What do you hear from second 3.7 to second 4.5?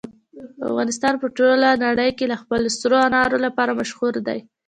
مشهور دی.